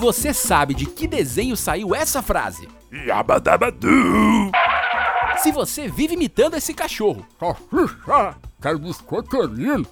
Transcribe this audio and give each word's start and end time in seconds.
você 0.00 0.32
sabe 0.32 0.72
de 0.72 0.86
que 0.86 1.06
desenho 1.06 1.54
saiu 1.56 1.94
essa 1.94 2.22
frase. 2.22 2.66
Yabadabadu! 2.90 4.50
Se 5.38 5.52
você 5.52 5.86
vive 5.88 6.14
imitando 6.14 6.56
esse 6.56 6.72
cachorro. 6.72 7.24
Salsicha! 7.38 8.34
Quero 8.60 8.78
biscoiteirinho! 8.78 9.86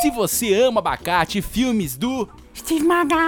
Se 0.00 0.10
você 0.10 0.54
ama 0.54 0.78
abacate 0.78 1.38
e 1.38 1.42
filmes 1.42 1.96
do 1.96 2.28
Steve 2.56 2.84
Magal. 2.84 3.18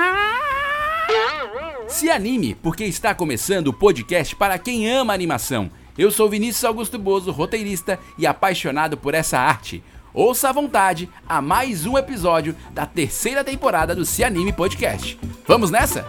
Se 1.88 2.10
anime, 2.10 2.54
porque 2.54 2.84
está 2.84 3.14
começando 3.14 3.68
o 3.68 3.72
podcast 3.72 4.34
para 4.36 4.58
quem 4.58 4.90
ama 4.90 5.12
animação. 5.12 5.70
Eu 5.98 6.10
sou 6.10 6.28
Vinícius 6.28 6.64
Augusto 6.64 6.98
Bozo, 6.98 7.30
roteirista 7.30 7.98
e 8.18 8.26
apaixonado 8.26 8.96
por 8.96 9.14
essa 9.14 9.38
arte. 9.38 9.82
Ouça 10.14 10.48
à 10.48 10.52
vontade 10.52 11.10
a 11.28 11.42
mais 11.42 11.86
um 11.86 11.98
episódio 11.98 12.54
da 12.70 12.86
terceira 12.86 13.42
temporada 13.42 13.96
do 13.96 14.04
Se 14.04 14.22
Anime 14.22 14.52
Podcast. 14.52 15.18
Vamos 15.44 15.72
nessa? 15.72 16.06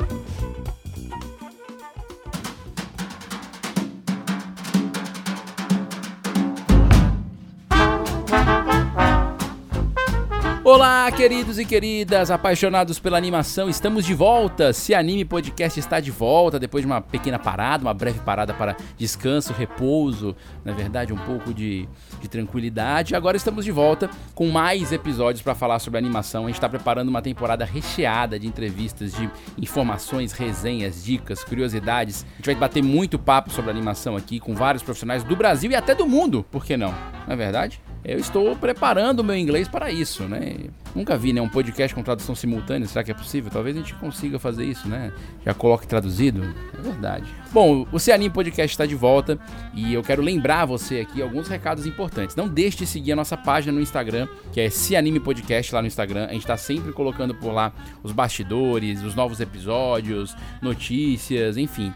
Olá, 10.76 11.10
queridos 11.10 11.58
e 11.58 11.64
queridas, 11.64 12.30
apaixonados 12.30 13.00
pela 13.00 13.18
animação, 13.18 13.70
estamos 13.70 14.04
de 14.04 14.14
volta. 14.14 14.74
Se 14.74 14.94
Anime 14.94 15.24
Podcast 15.24 15.80
está 15.80 16.02
de 16.02 16.12
volta 16.12 16.60
depois 16.60 16.82
de 16.82 16.86
uma 16.86 17.00
pequena 17.00 17.40
parada, 17.40 17.82
uma 17.82 17.94
breve 17.94 18.20
parada 18.20 18.54
para 18.54 18.76
descanso, 18.98 19.54
repouso, 19.54 20.36
na 20.66 20.74
verdade, 20.74 21.14
um 21.14 21.18
pouco 21.18 21.54
de, 21.54 21.88
de 22.20 22.28
tranquilidade. 22.28 23.16
Agora 23.16 23.38
estamos 23.38 23.64
de 23.64 23.72
volta 23.72 24.10
com 24.34 24.50
mais 24.50 24.92
episódios 24.92 25.42
para 25.42 25.56
falar 25.56 25.80
sobre 25.80 25.98
animação. 25.98 26.44
A 26.44 26.48
gente 26.48 26.58
está 26.58 26.67
preparando 26.67 27.08
uma 27.08 27.22
temporada 27.22 27.64
recheada 27.64 28.38
de 28.38 28.45
entrevistas, 28.45 29.14
de 29.14 29.30
informações, 29.58 30.34
resenhas, 30.34 31.06
dicas, 31.06 31.42
curiosidades. 31.42 32.26
A 32.34 32.36
gente 32.36 32.45
vai 32.48 32.56
bater 32.56 32.84
muito 32.84 33.17
papo 33.17 33.50
sobre 33.50 33.72
animação 33.72 34.17
aqui 34.17 34.42
com 34.42 34.54
vários 34.54 34.84
profissionais 34.84 35.23
do 35.23 35.38
Brasil 35.38 35.72
e 35.72 35.76
até 35.76 35.95
do 35.95 36.06
mundo, 36.06 36.45
por 36.52 36.66
que 36.66 36.76
não? 36.76 36.94
Não 37.26 37.34
é 37.34 37.36
verdade? 37.38 37.84
Eu 38.08 38.20
estou 38.20 38.56
preparando 38.56 39.22
o 39.22 39.23
meu 39.23 39.36
inglês 39.36 39.67
para 39.67 39.92
isso, 39.92 40.23
né? 40.25 40.56
Nunca 40.94 41.17
vi 41.17 41.34
né, 41.34 41.42
um 41.42 41.50
podcast 41.50 41.94
com 41.95 42.03
tradução 42.03 42.36
simultânea, 42.36 42.88
será 42.88 43.03
que 43.03 43.09
é 43.09 43.16
possível? 43.16 43.50
Talvez 43.52 43.75
a 43.75 43.80
gente 43.80 43.95
consiga 43.95 44.38
fazer 44.38 44.64
isso, 44.64 44.88
né? 44.88 45.11
Já 45.44 45.56
coloque 45.56 45.88
traduzido, 45.88 46.44
é 46.78 46.81
verdade. 46.83 47.26
Bom, 47.52 47.88
o 47.92 47.98
Cianim 47.98 48.30
Podcast 48.30 48.72
está 48.73 48.86
de 48.86 48.94
volta 48.94 49.39
e 49.73 49.92
eu 49.92 50.03
quero 50.03 50.22
lembrar 50.22 50.66
você 50.66 51.00
aqui 51.00 51.20
alguns 51.20 51.48
recados 51.48 51.88
importantes. 51.88 52.36
Não 52.36 52.48
deixe 52.48 52.78
de 52.78 52.86
seguir 52.86 53.14
a 53.14 53.16
nossa 53.16 53.36
página 53.36 53.73
no 53.73 53.81
Instagram, 53.81 54.28
que 54.53 54.61
é 54.61 54.70
Cianime 54.70 55.20
Podcast 55.20 55.73
lá 55.73 55.81
no 55.81 55.88
Instagram. 55.88 56.26
A 56.26 56.33
gente 56.33 56.42
está 56.42 56.58
sempre 56.58 56.94
colocando 56.94 57.33
por 57.33 57.52
lá 57.52 57.73
os 58.03 58.11
bastidores, 58.11 59.02
os 59.02 59.16
novos 59.16 59.39
episódios, 59.39 60.36
notícias, 60.61 61.58
enfim. 61.58 61.92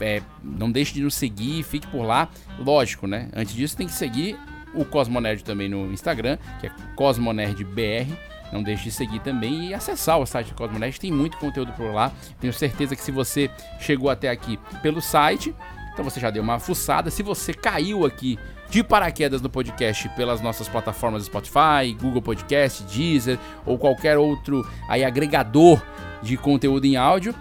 É, 0.00 0.20
não 0.42 0.72
deixe 0.72 0.94
de 0.94 1.02
nos 1.02 1.14
seguir, 1.14 1.62
fique 1.62 1.86
por 1.86 2.02
lá. 2.02 2.28
Lógico, 2.58 3.06
né? 3.06 3.28
Antes 3.36 3.54
disso, 3.54 3.76
tem 3.76 3.86
que 3.86 3.92
seguir 3.92 4.36
o 4.74 4.84
Cosmonerd 4.84 5.44
também 5.44 5.68
no 5.68 5.92
Instagram, 5.92 6.38
que 6.60 6.66
é 6.66 6.70
CosmonerdBR. 6.96 8.16
Não 8.52 8.62
deixe 8.62 8.84
de 8.84 8.90
seguir 8.90 9.20
também 9.20 9.68
e 9.68 9.74
acessar 9.74 10.18
o 10.18 10.26
site 10.26 10.48
do 10.48 10.54
Cosmonerd, 10.54 11.00
tem 11.00 11.10
muito 11.10 11.38
conteúdo 11.38 11.72
por 11.72 11.90
lá. 11.92 12.12
Tenho 12.38 12.52
certeza 12.52 12.94
que 12.94 13.02
se 13.02 13.10
você 13.10 13.50
chegou 13.80 14.10
até 14.10 14.28
aqui 14.28 14.58
pelo 14.82 15.00
site, 15.00 15.54
então 15.92 16.04
você 16.04 16.20
já 16.20 16.30
deu 16.30 16.42
uma 16.42 16.58
fuçada. 16.58 17.10
Se 17.10 17.22
você 17.22 17.54
caiu 17.54 18.04
aqui 18.04 18.38
de 18.68 18.82
paraquedas 18.82 19.40
no 19.40 19.50
podcast 19.50 20.08
pelas 20.10 20.40
nossas 20.40 20.68
plataformas 20.68 21.24
Spotify, 21.24 21.94
Google 22.00 22.22
Podcast, 22.22 22.82
Deezer 22.84 23.38
ou 23.64 23.78
qualquer 23.78 24.18
outro 24.18 24.66
aí 24.88 25.04
agregador 25.04 25.82
de 26.22 26.36
conteúdo 26.36 26.84
em 26.84 26.96
áudio, 26.96 27.34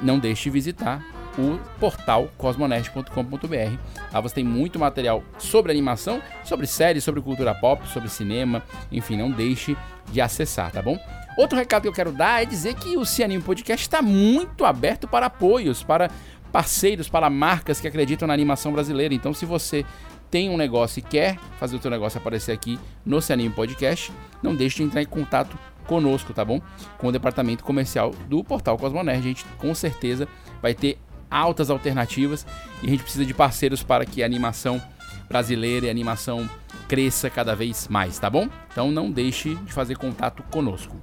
não 0.00 0.18
deixe 0.18 0.44
de 0.44 0.50
visitar 0.50 1.15
o 1.38 1.58
portal 1.78 2.30
cosmonerd.com.br. 2.36 3.78
Lá 4.12 4.20
você 4.20 4.36
tem 4.36 4.44
muito 4.44 4.78
material 4.78 5.22
sobre 5.38 5.72
animação, 5.72 6.22
sobre 6.44 6.66
séries, 6.66 7.04
sobre 7.04 7.20
cultura 7.20 7.54
pop, 7.54 7.86
sobre 7.88 8.08
cinema, 8.08 8.62
enfim, 8.90 9.16
não 9.16 9.30
deixe 9.30 9.76
de 10.10 10.20
acessar, 10.20 10.70
tá 10.70 10.80
bom? 10.80 10.98
Outro 11.36 11.58
recado 11.58 11.82
que 11.82 11.88
eu 11.88 11.92
quero 11.92 12.12
dar 12.12 12.42
é 12.42 12.46
dizer 12.46 12.74
que 12.74 12.96
o 12.96 13.04
Cianime 13.04 13.42
Podcast 13.42 13.86
está 13.86 14.00
muito 14.00 14.64
aberto 14.64 15.06
para 15.06 15.26
apoios, 15.26 15.82
para 15.82 16.10
parceiros, 16.50 17.08
para 17.08 17.28
marcas 17.28 17.78
que 17.80 17.86
acreditam 17.86 18.26
na 18.26 18.32
animação 18.32 18.72
brasileira. 18.72 19.12
Então, 19.12 19.34
se 19.34 19.44
você 19.44 19.84
tem 20.30 20.48
um 20.48 20.56
negócio 20.56 21.00
e 21.00 21.02
quer 21.02 21.38
fazer 21.58 21.76
o 21.76 21.82
seu 21.82 21.90
negócio 21.90 22.18
aparecer 22.18 22.52
aqui 22.52 22.78
no 23.04 23.20
Cianime 23.20 23.54
Podcast, 23.54 24.10
não 24.42 24.54
deixe 24.54 24.76
de 24.76 24.84
entrar 24.84 25.02
em 25.02 25.06
contato 25.06 25.58
conosco, 25.86 26.32
tá 26.32 26.44
bom? 26.44 26.60
Com 26.98 27.08
o 27.08 27.12
departamento 27.12 27.62
comercial 27.62 28.10
do 28.28 28.42
portal 28.42 28.76
Cosmonerd. 28.76 29.18
A 29.18 29.22
gente 29.22 29.44
com 29.58 29.74
certeza 29.74 30.26
vai 30.60 30.74
ter 30.74 30.98
altas 31.30 31.70
alternativas 31.70 32.46
e 32.82 32.86
a 32.86 32.90
gente 32.90 33.02
precisa 33.02 33.24
de 33.24 33.34
parceiros 33.34 33.82
para 33.82 34.04
que 34.04 34.22
a 34.22 34.26
animação 34.26 34.80
brasileira 35.28 35.86
e 35.86 35.88
a 35.88 35.92
animação 35.92 36.48
cresça 36.88 37.28
cada 37.28 37.54
vez 37.54 37.88
mais, 37.88 38.18
tá 38.18 38.30
bom? 38.30 38.48
Então 38.70 38.90
não 38.90 39.10
deixe 39.10 39.54
de 39.54 39.72
fazer 39.72 39.96
contato 39.96 40.42
conosco. 40.44 40.94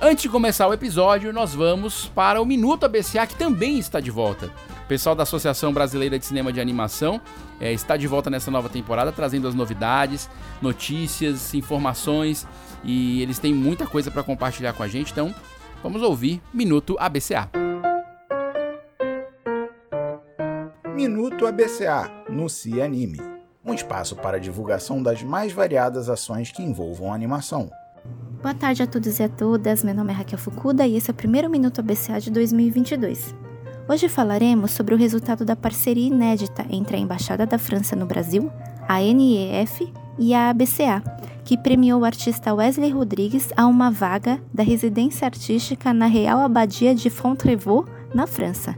Antes 0.00 0.22
de 0.22 0.28
começar 0.28 0.66
o 0.66 0.72
episódio, 0.72 1.32
nós 1.32 1.54
vamos 1.54 2.06
para 2.08 2.42
o 2.42 2.44
Minuto 2.44 2.84
ABCA, 2.84 3.24
que 3.24 3.36
também 3.36 3.78
está 3.78 4.00
de 4.00 4.10
volta. 4.10 4.50
O 4.84 4.88
pessoal 4.88 5.14
da 5.14 5.22
Associação 5.22 5.72
Brasileira 5.72 6.18
de 6.18 6.26
Cinema 6.26 6.52
de 6.52 6.60
Animação 6.60 7.20
é, 7.60 7.72
está 7.72 7.96
de 7.96 8.08
volta 8.08 8.28
nessa 8.28 8.50
nova 8.50 8.68
temporada, 8.68 9.12
trazendo 9.12 9.46
as 9.46 9.54
novidades, 9.54 10.28
notícias, 10.60 11.54
informações 11.54 12.48
e 12.82 13.22
eles 13.22 13.38
têm 13.38 13.54
muita 13.54 13.86
coisa 13.86 14.10
para 14.10 14.24
compartilhar 14.24 14.72
com 14.72 14.82
a 14.82 14.88
gente. 14.88 15.12
Então, 15.12 15.32
vamos 15.84 16.02
ouvir 16.02 16.42
Minuto 16.52 16.96
ABCA. 16.98 17.61
Minuto 21.42 21.60
ABCA 21.60 22.08
no 22.28 22.48
CI 22.48 22.80
Anime, 22.80 23.20
um 23.64 23.74
espaço 23.74 24.14
para 24.14 24.38
divulgação 24.38 25.02
das 25.02 25.24
mais 25.24 25.52
variadas 25.52 26.08
ações 26.08 26.52
que 26.52 26.62
envolvam 26.62 27.12
animação. 27.12 27.68
Boa 28.40 28.54
tarde 28.54 28.84
a 28.84 28.86
todos 28.86 29.18
e 29.18 29.24
a 29.24 29.28
todas, 29.28 29.82
meu 29.82 29.92
nome 29.92 30.12
é 30.12 30.14
Raquel 30.14 30.38
Fukuda 30.38 30.86
e 30.86 30.96
esse 30.96 31.10
é 31.10 31.12
o 31.12 31.16
primeiro 31.16 31.50
Minuto 31.50 31.80
ABCA 31.80 32.20
de 32.20 32.30
2022. 32.30 33.34
Hoje 33.88 34.08
falaremos 34.08 34.70
sobre 34.70 34.94
o 34.94 34.96
resultado 34.96 35.44
da 35.44 35.56
parceria 35.56 36.06
inédita 36.06 36.64
entre 36.70 36.96
a 36.96 37.00
Embaixada 37.00 37.44
da 37.44 37.58
França 37.58 37.96
no 37.96 38.06
Brasil, 38.06 38.48
a 38.88 39.00
NEF 39.00 39.92
e 40.20 40.32
a 40.32 40.48
ABCA, 40.50 41.02
que 41.44 41.58
premiou 41.58 42.02
o 42.02 42.04
artista 42.04 42.54
Wesley 42.54 42.92
Rodrigues 42.92 43.48
a 43.56 43.66
uma 43.66 43.90
vaga 43.90 44.40
da 44.54 44.62
residência 44.62 45.24
artística 45.24 45.92
na 45.92 46.06
Real 46.06 46.38
Abadia 46.38 46.94
de 46.94 47.10
Fontevraud, 47.10 47.90
na 48.14 48.26
França. 48.26 48.76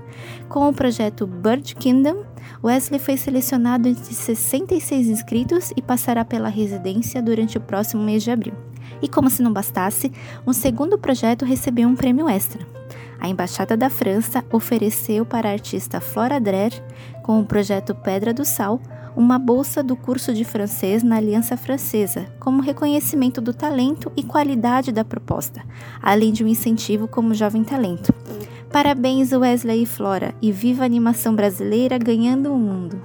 Com 0.48 0.68
o 0.68 0.72
projeto 0.72 1.26
Bird 1.26 1.74
Kingdom, 1.74 2.24
Wesley 2.62 3.00
foi 3.00 3.16
selecionado 3.16 3.88
entre 3.88 4.14
66 4.14 5.08
inscritos 5.08 5.72
e 5.76 5.82
passará 5.82 6.24
pela 6.24 6.48
residência 6.48 7.22
durante 7.22 7.58
o 7.58 7.60
próximo 7.60 8.02
mês 8.02 8.22
de 8.22 8.30
abril. 8.30 8.54
E 9.02 9.08
como 9.08 9.30
se 9.30 9.42
não 9.42 9.52
bastasse, 9.52 10.12
um 10.46 10.52
segundo 10.52 10.98
projeto 10.98 11.44
recebeu 11.44 11.88
um 11.88 11.94
prêmio 11.94 12.28
extra. 12.28 12.66
A 13.20 13.28
Embaixada 13.28 13.76
da 13.76 13.88
França 13.88 14.44
ofereceu 14.52 15.24
para 15.24 15.48
a 15.48 15.52
artista 15.52 16.00
Flora 16.00 16.40
Drer, 16.40 16.72
com 17.22 17.40
o 17.40 17.44
projeto 17.46 17.94
Pedra 17.94 18.34
do 18.34 18.44
Sal, 18.44 18.80
uma 19.16 19.38
bolsa 19.38 19.82
do 19.82 19.96
curso 19.96 20.34
de 20.34 20.44
francês 20.44 21.02
na 21.02 21.16
Aliança 21.16 21.56
Francesa, 21.56 22.26
como 22.40 22.60
reconhecimento 22.60 23.40
do 23.40 23.54
talento 23.54 24.10
e 24.16 24.22
qualidade 24.22 24.90
da 24.90 25.04
proposta, 25.04 25.62
além 26.02 26.32
de 26.32 26.42
um 26.42 26.48
incentivo 26.48 27.06
como 27.06 27.32
jovem 27.32 27.62
talento. 27.62 28.12
Parabéns 28.74 29.30
Wesley 29.30 29.84
e 29.84 29.86
Flora 29.86 30.34
e 30.42 30.50
viva 30.50 30.82
a 30.82 30.86
animação 30.86 31.32
brasileira 31.32 31.96
ganhando 31.96 32.52
o 32.52 32.58
mundo. 32.58 33.00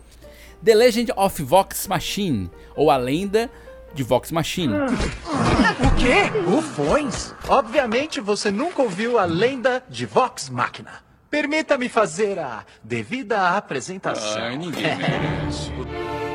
The 0.63 0.75
Legend 0.75 1.11
of 1.15 1.41
Vox 1.41 1.87
Machine, 1.87 2.49
ou 2.75 2.91
A 2.91 2.97
Lenda 2.97 3.49
de 3.93 4.03
Vox 4.03 4.31
Machine. 4.31 4.73
O 4.73 5.95
quê? 5.95 6.29
Bufões? 6.45 7.33
Obviamente 7.47 8.21
você 8.21 8.51
nunca 8.51 8.81
ouviu 8.81 9.17
a 9.17 9.25
lenda 9.25 9.83
de 9.89 10.05
Vox 10.05 10.49
Machina. 10.49 11.03
Permita-me 11.29 11.89
fazer 11.89 12.37
a 12.39 12.63
devida 12.83 13.55
apresentação. 13.57 14.41
Ai, 14.41 14.57
ninguém 14.57 14.95
merece. 14.97 15.71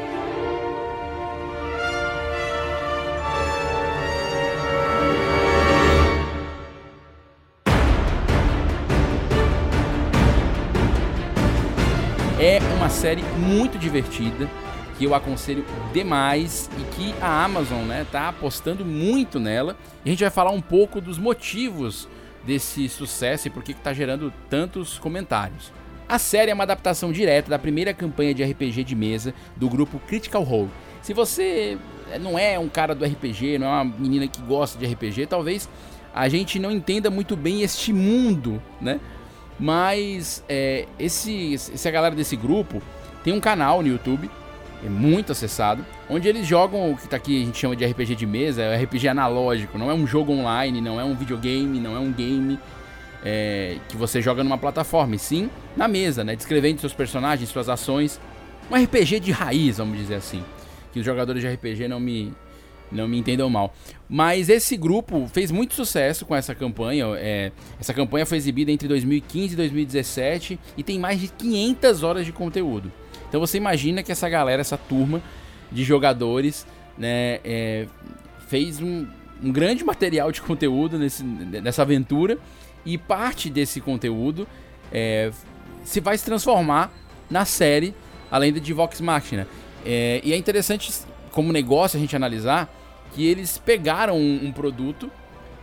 É 12.49 12.61
uma 12.77 12.89
série 12.89 13.25
muito 13.37 13.77
divertida 13.77 14.49
que 14.97 15.05
eu 15.05 15.17
aconselho 15.17 15.67
demais 15.93 16.71
e 16.79 16.95
que 16.95 17.15
a 17.21 17.43
Amazon 17.43 17.81
né, 17.81 18.07
tá 18.13 18.29
apostando 18.29 18.85
muito 18.85 19.41
nela. 19.41 19.77
E 20.05 20.09
a 20.09 20.13
gente 20.13 20.21
vai 20.21 20.31
falar 20.31 20.53
um 20.53 20.61
pouco 20.61 21.01
dos 21.01 21.19
motivos 21.19 22.09
desse 22.45 22.89
sucesso 22.89 23.49
e 23.49 23.51
por 23.51 23.65
que 23.65 23.73
está 23.73 23.93
gerando 23.93 24.33
tantos 24.49 24.97
comentários. 24.97 25.73
A 26.09 26.21
série 26.21 26.53
é 26.53 26.55
uma 26.55 26.63
adaptação 26.63 27.11
direta 27.11 27.51
da 27.51 27.59
primeira 27.59 27.93
campanha 27.93 28.33
de 28.33 28.45
RPG 28.45 28.85
de 28.85 28.95
mesa 28.95 29.35
do 29.57 29.69
grupo 29.69 29.99
Critical 30.07 30.45
Role. 30.45 30.71
Se 31.03 31.13
você 31.13 31.77
não 32.21 32.39
é 32.39 32.57
um 32.61 32.69
cara 32.69 32.95
do 32.95 33.05
RPG, 33.05 33.59
não 33.59 33.67
é 33.67 33.71
uma 33.71 33.85
menina 33.85 34.29
que 34.29 34.41
gosta 34.43 34.79
de 34.79 34.87
RPG, 34.87 35.27
talvez 35.27 35.69
a 36.15 36.29
gente 36.29 36.61
não 36.61 36.71
entenda 36.71 37.11
muito 37.11 37.35
bem 37.35 37.63
este 37.63 37.93
mundo, 37.93 38.63
né? 38.81 39.01
Mas 39.59 40.45
é, 40.49 40.87
esse, 40.99 41.55
essa 41.55 41.91
galera 41.91 42.15
desse 42.15 42.37
grupo 42.37 42.83
tem 43.25 43.33
um 43.33 43.41
canal 43.41 43.83
no 43.83 43.89
YouTube, 43.89 44.31
é 44.85 44.89
muito 44.89 45.33
acessado, 45.33 45.85
onde 46.09 46.29
eles 46.29 46.47
jogam 46.47 46.93
o 46.93 46.97
que 46.97 47.09
tá 47.09 47.17
aqui 47.17 47.43
a 47.43 47.45
gente 47.47 47.59
chama 47.59 47.75
de 47.75 47.85
RPG 47.85 48.15
de 48.15 48.27
mesa, 48.27 48.63
é 48.63 48.83
RPG 48.83 49.09
analógico, 49.09 49.79
não 49.79 49.91
é 49.91 49.95
um 49.95 50.07
jogo 50.07 50.33
online, 50.33 50.81
não 50.81 51.01
é 51.01 51.05
um 51.05 51.15
videogame, 51.15 51.81
não 51.81 51.97
é 51.97 51.99
um 51.99 52.13
game 52.13 52.59
é, 53.25 53.79
que 53.89 53.97
você 53.97 54.23
joga 54.23 54.45
numa 54.45 54.59
plataforma, 54.59 55.17
e 55.17 55.19
sim 55.19 55.51
na 55.77 55.89
mesa, 55.89 56.23
né? 56.23 56.37
Descrevendo 56.37 56.81
seus 56.81 56.93
personagens, 56.93 57.49
suas 57.49 57.69
ações. 57.69 58.21
Um 58.71 58.77
RPG 58.77 59.21
de 59.21 59.33
raiz, 59.33 59.79
vamos 59.79 59.99
dizer 59.99 60.15
assim. 60.15 60.45
Que 60.93 61.01
os 61.01 61.05
jogadores 61.05 61.43
de 61.43 61.49
RPG 61.49 61.89
não 61.89 61.99
me, 61.99 62.33
não 62.91 63.09
me 63.09 63.19
entendam 63.19 63.49
mal. 63.51 63.75
Mas 64.09 64.49
esse 64.49 64.77
grupo 64.77 65.29
fez 65.33 65.51
muito 65.51 65.75
sucesso 65.75 66.25
com 66.25 66.35
essa 66.35 66.55
campanha. 66.55 67.07
É, 67.17 67.53
essa 67.81 67.93
campanha 67.93 68.25
foi 68.25 68.39
exibida 68.39 68.71
entre 68.71 68.87
2015 68.89 69.55
e 69.55 69.57
2017 69.57 70.61
e 70.77 70.83
tem 70.83 70.99
mais 70.99 71.21
de 71.21 71.29
500 71.29 72.03
horas 72.03 72.27
de 72.27 72.33
conteúdo. 72.33 72.93
Então 73.29 73.41
você 73.41 73.57
imagina 73.57 74.03
que 74.03 74.13
essa 74.13 74.29
galera, 74.29 74.61
essa 74.61 74.77
turma 74.77 75.21
de 75.71 75.83
jogadores, 75.83 76.67
né, 76.97 77.41
é, 77.45 77.87
fez 78.47 78.81
um, 78.81 79.07
um, 79.43 79.51
grande 79.51 79.85
material 79.85 80.31
de 80.31 80.41
conteúdo 80.41 80.99
nesse, 80.99 81.25
nessa 81.25 81.83
aventura 81.83 82.39
e 82.85 82.97
parte 82.97 83.51
desse 83.51 83.81
conteúdo 83.81 84.47
é, 84.93 85.33
se 85.85 86.01
vai 86.01 86.17
se 86.17 86.25
transformar 86.25 86.93
na 87.29 87.45
série 87.45 87.93
além 88.31 88.53
de 88.53 88.73
Vox 88.73 89.01
Machina. 89.01 89.47
É, 89.85 90.21
e 90.25 90.33
é 90.33 90.37
interessante 90.37 90.93
como 91.31 91.53
negócio 91.53 91.97
a 91.97 92.01
gente 92.01 92.15
analisar 92.17 92.73
que 93.17 93.27
eles 93.27 93.57
pegaram 93.57 94.15
um, 94.15 94.41
um 94.45 94.53
produto 94.53 95.11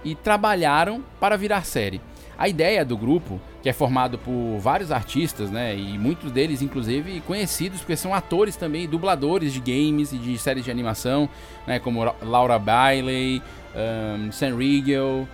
e 0.04 0.16
trabalharam 0.16 1.04
para 1.20 1.38
virar 1.38 1.64
série. 1.64 2.02
A 2.36 2.50
ideia 2.50 2.84
do 2.84 2.98
grupo, 2.98 3.40
que 3.62 3.70
é 3.70 3.74
formado 3.74 4.18
por 4.18 4.58
vários 4.58 4.92
artistas, 4.92 5.52
né, 5.52 5.78
e 5.78 6.00
muitos 6.00 6.32
deles 6.32 6.64
inclusive 6.64 7.22
conhecidos 7.22 7.80
porque 7.80 7.96
são 7.96 8.12
atores 8.12 8.56
também, 8.56 8.88
dubladores 8.88 9.54
de 9.54 9.60
games 9.60 10.12
e 10.12 10.18
de 10.18 10.36
séries 10.40 10.66
de 10.66 10.72
animação, 10.72 11.30
né, 11.68 11.78
como 11.78 12.04
Laura 12.24 12.58
Bailey, 12.58 13.40
um, 13.76 14.32
Sam 14.32 14.58
Riegel, 14.58 15.28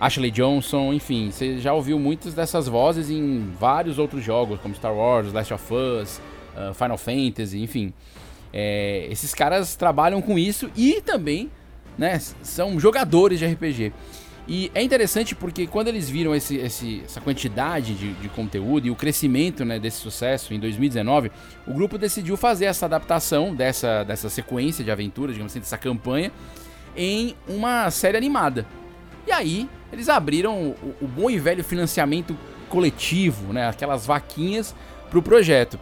Ashley 0.00 0.30
Johnson, 0.30 0.94
enfim, 0.94 1.30
você 1.30 1.58
já 1.58 1.74
ouviu 1.74 1.98
muitas 1.98 2.32
dessas 2.32 2.66
vozes 2.66 3.10
em 3.10 3.52
vários 3.60 3.98
outros 3.98 4.24
jogos, 4.24 4.58
como 4.58 4.74
Star 4.74 4.94
Wars, 4.94 5.34
Last 5.34 5.52
of 5.52 5.74
Us, 5.74 6.18
uh, 6.56 6.72
Final 6.72 6.96
Fantasy, 6.96 7.62
enfim. 7.62 7.92
É, 8.52 9.06
esses 9.10 9.34
caras 9.34 9.76
trabalham 9.76 10.20
com 10.20 10.38
isso 10.38 10.70
e 10.76 11.00
também 11.00 11.50
né, 11.96 12.18
são 12.42 12.78
jogadores 12.78 13.38
de 13.38 13.46
RPG. 13.46 13.92
E 14.46 14.72
é 14.74 14.82
interessante 14.82 15.36
porque 15.36 15.68
quando 15.68 15.88
eles 15.88 16.10
viram 16.10 16.34
esse, 16.34 16.56
esse, 16.56 17.02
essa 17.04 17.20
quantidade 17.20 17.94
de, 17.94 18.12
de, 18.14 18.28
conteúdo 18.28 18.86
e 18.86 18.90
o 18.90 18.96
crescimento 18.96 19.64
né, 19.64 19.78
desse 19.78 19.98
sucesso 19.98 20.52
em 20.52 20.58
2019, 20.58 21.30
o 21.66 21.72
grupo 21.72 21.96
decidiu 21.96 22.36
fazer 22.36 22.64
essa 22.64 22.86
adaptação 22.86 23.54
dessa, 23.54 24.02
dessa 24.02 24.28
sequência 24.28 24.84
de 24.84 24.90
aventuras, 24.90 25.34
digamos 25.34 25.52
assim, 25.52 25.60
dessa 25.60 25.78
campanha, 25.78 26.32
em 26.96 27.36
uma 27.48 27.88
série 27.92 28.16
animada. 28.16 28.66
E 29.26 29.30
aí 29.30 29.68
eles 29.92 30.08
abriram 30.08 30.74
o, 30.82 30.94
o 31.00 31.06
bom 31.06 31.30
e 31.30 31.38
velho 31.38 31.62
financiamento 31.62 32.36
coletivo, 32.68 33.52
né, 33.52 33.68
aquelas 33.68 34.06
vaquinhas 34.06 34.74
para 35.08 35.18
o 35.20 35.22
projeto. 35.22 35.78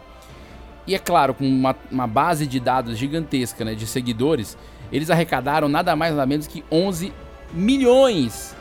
E 0.85 0.95
é 0.95 0.99
claro, 0.99 1.33
com 1.33 1.47
uma, 1.47 1.75
uma 1.91 2.07
base 2.07 2.47
de 2.47 2.59
dados 2.59 2.97
gigantesca 2.97 3.63
né, 3.63 3.75
de 3.75 3.85
seguidores, 3.85 4.57
eles 4.91 5.09
arrecadaram 5.09 5.69
nada 5.69 5.95
mais 5.95 6.13
nada 6.13 6.25
menos 6.25 6.47
que 6.47 6.63
11 6.71 7.13
milhões 7.53 8.55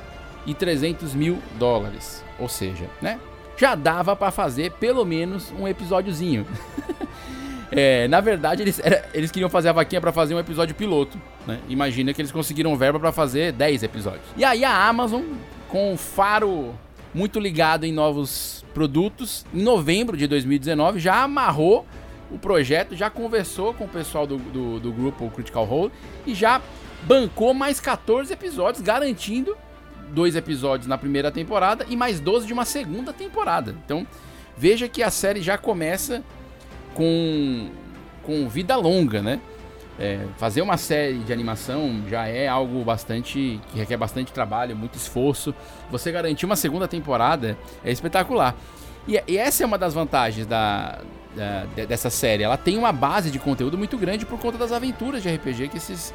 e 0.46 0.54
300 0.54 1.14
mil 1.14 1.38
dólares. 1.58 2.24
Ou 2.38 2.48
seja, 2.48 2.86
né? 3.00 3.18
Já 3.56 3.74
dava 3.74 4.16
para 4.16 4.30
fazer 4.30 4.72
pelo 4.72 5.04
menos 5.04 5.52
um 5.58 5.68
episódiozinho. 5.68 6.46
é, 7.70 8.08
na 8.08 8.20
verdade, 8.20 8.62
eles, 8.62 8.80
era, 8.82 9.06
eles 9.12 9.30
queriam 9.30 9.50
fazer 9.50 9.68
a 9.68 9.72
vaquinha 9.72 10.00
para 10.00 10.12
fazer 10.12 10.34
um 10.34 10.38
episódio 10.38 10.74
piloto. 10.74 11.20
Né? 11.46 11.58
Imagina 11.68 12.14
que 12.14 12.22
eles 12.22 12.32
conseguiram 12.32 12.74
verba 12.76 12.98
para 12.98 13.12
fazer 13.12 13.52
10 13.52 13.82
episódios. 13.82 14.24
E 14.36 14.44
aí 14.44 14.64
a 14.64 14.88
Amazon, 14.88 15.22
com 15.68 15.92
o 15.92 15.96
faro 15.96 16.74
muito 17.12 17.38
ligado 17.38 17.84
em 17.84 17.92
novos 17.92 18.64
produtos, 18.72 19.44
em 19.52 19.62
novembro 19.62 20.16
de 20.16 20.26
2019 20.26 21.00
já 21.00 21.22
amarrou 21.22 21.84
o 22.30 22.38
projeto, 22.38 22.94
já 22.94 23.10
conversou 23.10 23.75
com 23.75 23.84
o 23.84 23.88
pessoal 23.88 24.26
do, 24.26 24.37
do, 24.37 24.80
do 24.80 24.92
grupo 24.92 25.28
Critical 25.30 25.64
Role 25.64 25.92
e 26.26 26.34
já 26.34 26.60
bancou 27.02 27.52
mais 27.54 27.80
14 27.80 28.32
episódios, 28.32 28.82
garantindo 28.82 29.56
dois 30.10 30.37
episódios 30.37 30.87
na 30.87 30.99
primeira 30.99 31.30
temporada 31.30 31.87
e 31.88 31.96
mais 31.96 32.20
12 32.20 32.46
de 32.46 32.52
uma 32.52 32.64
segunda 32.64 33.12
temporada. 33.12 33.75
Então, 33.84 34.06
veja 34.56 34.88
que 34.88 35.02
a 35.02 35.10
série 35.10 35.40
já 35.40 35.56
começa 35.56 36.22
com, 36.94 37.70
com 38.22 38.49
vida 38.49 38.76
longa, 38.76 39.22
né? 39.22 39.40
É, 39.99 40.25
fazer 40.38 40.62
uma 40.62 40.78
série 40.78 41.18
de 41.18 41.32
animação 41.32 42.02
já 42.08 42.26
é 42.26 42.49
algo 42.49 42.82
bastante 42.82 43.60
que 43.70 43.78
requer 43.78 43.99
bastante 43.99 44.32
trabalho, 44.32 44.75
muito 44.75 44.94
esforço. 44.94 45.54
Você 45.90 46.10
garantir 46.10 46.46
uma 46.46 46.56
segunda 46.56 46.88
temporada 46.88 47.56
é 47.84 47.92
espetacular. 47.92 48.56
E, 49.06 49.22
e 49.28 49.37
essa 49.37 49.62
é 49.62 49.66
uma 49.66 49.76
das 49.76 49.92
vantagens 49.92 50.46
da, 50.46 51.00
da, 51.34 51.64
dessa 51.84 52.10
série. 52.10 52.42
Ela 52.42 52.56
tem 52.56 52.76
uma 52.76 52.92
base 52.92 53.30
de 53.30 53.38
conteúdo 53.38 53.78
muito 53.78 53.96
grande 53.96 54.26
por 54.26 54.38
conta 54.38 54.58
das 54.58 54.72
aventuras 54.72 55.22
de 55.22 55.28
RPG 55.28 55.68
que 55.68 55.76
esses 55.76 56.14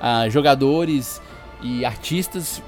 uh, 0.00 0.28
jogadores 0.30 1.20
e 1.62 1.84
artistas 1.84 2.62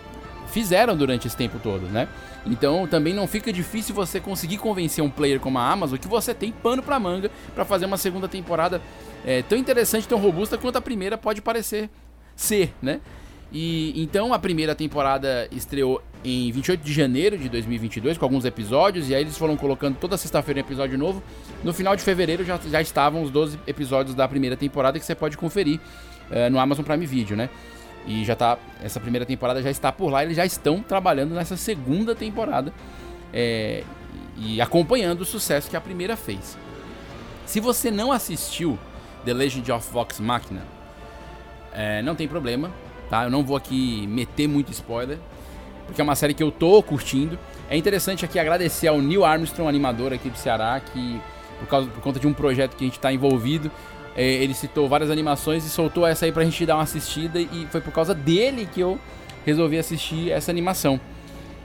fizeram 0.48 0.96
durante 0.96 1.26
esse 1.26 1.36
tempo 1.36 1.58
todo, 1.58 1.86
né? 1.86 2.08
Então 2.44 2.86
também 2.86 3.14
não 3.14 3.26
fica 3.26 3.52
difícil 3.52 3.94
você 3.94 4.20
conseguir 4.20 4.58
convencer 4.58 5.02
um 5.02 5.08
player 5.08 5.40
como 5.40 5.58
a 5.58 5.70
Amazon 5.70 5.98
que 5.98 6.08
você 6.08 6.34
tem 6.34 6.52
pano 6.52 6.82
pra 6.82 6.98
manga 6.98 7.30
para 7.54 7.64
fazer 7.64 7.86
uma 7.86 7.96
segunda 7.96 8.28
temporada 8.28 8.82
é, 9.24 9.42
tão 9.42 9.56
interessante, 9.56 10.06
tão 10.06 10.18
robusta 10.18 10.58
quanto 10.58 10.76
a 10.76 10.80
primeira 10.80 11.16
pode 11.16 11.40
parecer 11.40 11.88
ser, 12.34 12.74
né? 12.82 13.00
E 13.52 13.92
então 14.02 14.32
a 14.32 14.38
primeira 14.38 14.74
temporada 14.74 15.46
estreou 15.52 16.02
em 16.24 16.50
28 16.50 16.82
de 16.82 16.92
janeiro 16.92 17.36
de 17.36 17.48
2022 17.50 18.16
com 18.16 18.24
alguns 18.24 18.46
episódios 18.46 19.10
e 19.10 19.14
aí 19.14 19.22
eles 19.22 19.36
foram 19.36 19.56
colocando 19.56 19.96
toda 19.96 20.16
sexta-feira 20.16 20.60
um 20.60 20.64
episódio 20.64 20.96
novo. 20.96 21.22
No 21.62 21.74
final 21.74 21.94
de 21.94 22.02
fevereiro 22.02 22.44
já, 22.44 22.58
já 22.58 22.80
estavam 22.80 23.22
os 23.22 23.30
12 23.30 23.58
episódios 23.66 24.14
da 24.14 24.26
primeira 24.26 24.56
temporada 24.56 24.98
que 24.98 25.04
você 25.04 25.14
pode 25.14 25.36
conferir 25.36 25.78
uh, 26.30 26.50
no 26.50 26.58
Amazon 26.58 26.84
Prime 26.84 27.04
Video, 27.04 27.36
né? 27.36 27.50
E 28.06 28.24
já 28.24 28.34
tá. 28.34 28.58
Essa 28.82 28.98
primeira 28.98 29.26
temporada 29.26 29.62
já 29.62 29.70
está 29.70 29.92
por 29.92 30.10
lá, 30.10 30.24
eles 30.24 30.36
já 30.36 30.46
estão 30.46 30.80
trabalhando 30.80 31.34
nessa 31.34 31.56
segunda 31.56 32.14
temporada 32.14 32.72
é, 33.32 33.84
e 34.36 34.60
acompanhando 34.60 35.20
o 35.20 35.24
sucesso 35.24 35.70
que 35.70 35.76
a 35.76 35.80
primeira 35.80 36.16
fez. 36.16 36.56
Se 37.46 37.60
você 37.60 37.90
não 37.90 38.10
assistiu 38.10 38.78
The 39.24 39.34
Legend 39.34 39.70
of 39.72 39.92
Vox 39.92 40.18
Machina, 40.18 40.62
é, 41.72 42.02
não 42.02 42.14
tem 42.14 42.26
problema, 42.26 42.70
tá? 43.12 43.24
Eu 43.24 43.30
não 43.30 43.44
vou 43.44 43.54
aqui 43.54 44.06
meter 44.06 44.48
muito 44.48 44.72
spoiler, 44.72 45.18
porque 45.84 46.00
é 46.00 46.04
uma 46.04 46.14
série 46.14 46.32
que 46.32 46.42
eu 46.42 46.50
tô 46.50 46.82
curtindo. 46.82 47.38
É 47.68 47.76
interessante 47.76 48.24
aqui 48.24 48.38
agradecer 48.38 48.88
ao 48.88 49.02
Neil 49.02 49.22
Armstrong, 49.22 49.68
animador 49.68 50.14
aqui 50.14 50.30
do 50.30 50.38
Ceará, 50.38 50.80
que 50.80 51.20
por, 51.58 51.68
causa, 51.68 51.90
por 51.90 52.00
conta 52.00 52.18
de 52.18 52.26
um 52.26 52.32
projeto 52.32 52.74
que 52.74 52.84
a 52.84 52.86
gente 52.86 52.96
está 52.96 53.12
envolvido, 53.12 53.70
é, 54.16 54.24
ele 54.24 54.54
citou 54.54 54.88
várias 54.88 55.10
animações 55.10 55.62
e 55.66 55.68
soltou 55.68 56.06
essa 56.06 56.24
aí 56.24 56.32
pra 56.32 56.42
gente 56.42 56.64
dar 56.64 56.76
uma 56.76 56.84
assistida 56.84 57.38
e 57.38 57.68
foi 57.70 57.82
por 57.82 57.92
causa 57.92 58.14
dele 58.14 58.66
que 58.72 58.80
eu 58.80 58.98
resolvi 59.44 59.76
assistir 59.76 60.30
essa 60.30 60.50
animação. 60.50 60.98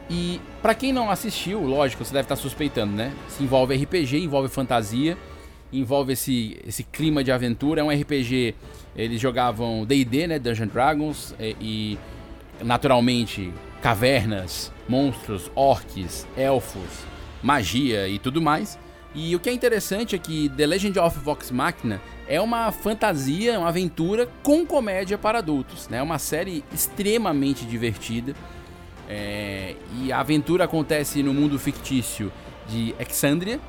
E 0.09 0.41
para 0.61 0.75
quem 0.75 0.91
não 0.91 1.09
assistiu, 1.09 1.61
lógico, 1.61 2.03
você 2.03 2.11
deve 2.11 2.25
estar 2.25 2.35
tá 2.35 2.41
suspeitando, 2.41 2.91
né? 2.91 3.13
Se 3.29 3.41
envolve 3.41 3.73
RPG, 3.73 4.17
envolve 4.17 4.49
fantasia, 4.49 5.17
envolve 5.71 6.13
esse, 6.13 6.57
esse 6.65 6.83
clima 6.83 7.23
de 7.23 7.31
aventura. 7.31 7.81
É 7.81 7.83
um 7.83 7.89
RPG, 7.89 8.55
eles 8.95 9.19
jogavam 9.19 9.85
D&D, 9.85 10.27
né? 10.27 10.39
Dungeons 10.39 10.71
Dragons 10.71 11.35
e, 11.39 11.55
e 11.59 11.99
naturalmente 12.63 13.53
cavernas, 13.81 14.71
monstros, 14.87 15.51
orcs, 15.55 16.27
elfos, 16.35 17.05
magia 17.41 18.07
e 18.07 18.19
tudo 18.19 18.41
mais. 18.41 18.77
E 19.15 19.35
o 19.35 19.39
que 19.39 19.49
é 19.49 19.53
interessante 19.53 20.15
é 20.15 20.19
que 20.19 20.49
The 20.49 20.65
Legend 20.67 20.99
of 20.99 21.17
Vox 21.19 21.49
Machina 21.49 22.01
é 22.27 22.39
uma 22.39 22.71
fantasia, 22.71 23.57
uma 23.57 23.69
aventura 23.69 24.29
com 24.43 24.65
comédia 24.65 25.17
para 25.17 25.39
adultos. 25.39 25.87
Né? 25.87 25.97
É 25.97 26.03
uma 26.03 26.19
série 26.19 26.63
extremamente 26.73 27.65
divertida. 27.65 28.35
É... 29.09 29.75
E 29.99 30.11
a 30.11 30.19
aventura 30.19 30.65
acontece 30.65 31.23
no 31.23 31.33
mundo 31.33 31.57
fictício 31.57 32.31
de 32.67 32.93
Exandria, 32.99 33.59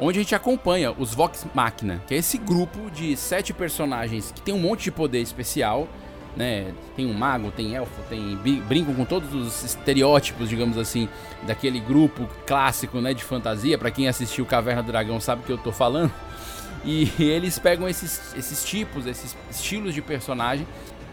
onde 0.00 0.18
a 0.18 0.22
gente 0.22 0.34
acompanha 0.34 0.92
os 0.92 1.14
Vox 1.14 1.46
Machina, 1.54 2.02
que 2.06 2.14
é 2.14 2.16
esse 2.16 2.38
grupo 2.38 2.90
de 2.90 3.16
sete 3.16 3.52
personagens 3.52 4.32
que 4.32 4.40
tem 4.40 4.54
um 4.54 4.60
monte 4.60 4.84
de 4.84 4.90
poder 4.90 5.20
especial 5.20 5.88
né? 6.36 6.72
Tem 6.96 7.06
um 7.06 7.12
mago, 7.12 7.50
tem 7.50 7.74
elfo, 7.74 8.00
tem 8.08 8.36
brincam 8.68 8.94
com 8.94 9.04
todos 9.04 9.34
os 9.34 9.64
estereótipos, 9.64 10.48
digamos 10.48 10.78
assim, 10.78 11.08
daquele 11.46 11.80
grupo 11.80 12.28
clássico, 12.46 13.00
né, 13.00 13.14
de 13.14 13.24
fantasia. 13.24 13.76
Para 13.76 13.90
quem 13.90 14.08
assistiu 14.08 14.46
Caverna 14.46 14.82
do 14.82 14.86
Dragão 14.92 15.20
sabe 15.20 15.42
o 15.42 15.44
que 15.44 15.52
eu 15.52 15.58
tô 15.58 15.72
falando. 15.72 16.12
E 16.82 17.12
eles 17.18 17.58
pegam 17.58 17.86
esses, 17.86 18.34
esses 18.34 18.64
tipos, 18.64 19.04
esses 19.04 19.36
estilos 19.50 19.92
de 19.92 20.00
personagem 20.00 20.66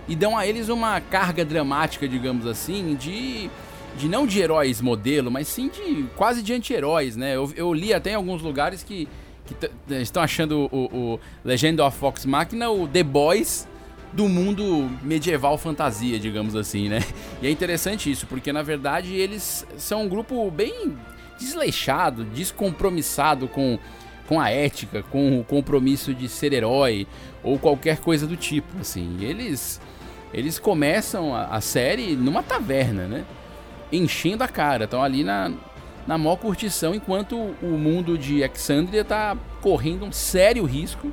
e 0.08 0.16
dão 0.16 0.38
a 0.38 0.48
eles 0.48 0.70
uma 0.70 1.02
carga 1.02 1.44
dramática, 1.44 2.08
digamos 2.08 2.48
assim, 2.48 2.96
de 2.96 3.50
de 3.98 4.08
não 4.08 4.28
de 4.28 4.40
heróis 4.40 4.80
modelo, 4.82 5.32
mas 5.32 5.48
sim 5.48 5.70
de 5.70 6.06
quase 6.16 6.42
de 6.42 6.54
anti-heróis, 6.54 7.16
né? 7.16 7.36
Eu, 7.36 7.52
eu, 7.56 7.74
li 7.74 7.94
até 7.94 8.12
em 8.12 8.16
alguns 8.16 8.42
lugares 8.42 8.84
que, 8.84 9.08
que 9.46 9.56
estão 9.96 10.22
achando 10.22 10.70
o, 10.72 11.14
o 11.14 11.20
Legend 11.44 11.82
of 11.82 11.98
Fox 11.98 12.26
Machina 12.26 12.70
o 12.70 12.88
The 12.88 13.04
Boys 13.04 13.68
do 14.14 14.30
mundo 14.30 14.90
medieval 15.04 15.58
fantasia, 15.58 16.20
digamos 16.20 16.56
assim, 16.56 16.90
né? 16.90 17.00
E 17.42 17.48
é 17.48 17.52
interessante 17.52 18.10
isso, 18.10 18.26
porque 18.28 18.54
na 18.54 18.62
verdade 18.62 19.14
eles 19.14 19.66
são 19.78 20.04
um 20.04 20.08
grupo 20.08 20.50
bem 20.50 20.96
desleixado, 21.38 22.24
descompromissado 22.24 23.48
com, 23.48 23.78
com 24.28 24.40
a 24.40 24.50
ética, 24.50 25.04
com 25.04 25.40
o 25.40 25.44
compromisso 25.44 26.14
de 26.14 26.30
ser 26.30 26.54
herói 26.54 27.06
ou 27.44 27.60
qualquer 27.60 28.00
coisa 28.00 28.26
do 28.26 28.36
tipo, 28.36 28.80
assim. 28.80 29.18
Eles 29.22 29.80
eles 30.34 30.60
começam 30.60 31.34
a, 31.34 31.46
a 31.46 31.62
série 31.62 32.16
numa 32.16 32.44
taverna, 32.44 33.08
né? 33.08 33.26
Enchendo 33.92 34.44
a 34.44 34.48
cara, 34.48 34.86
estão 34.86 35.02
ali 35.02 35.24
na 35.24 35.52
na 36.08 36.18
maior 36.18 36.38
curtição, 36.38 36.96
enquanto 36.96 37.36
o 37.36 37.78
mundo 37.78 38.18
de 38.18 38.42
Exandria 38.42 39.04
tá 39.04 39.36
correndo 39.62 40.06
um 40.06 40.12
sério 40.12 40.64
risco 40.64 41.12